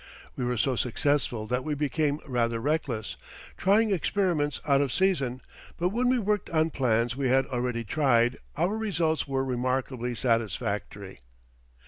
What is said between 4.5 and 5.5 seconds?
out of season,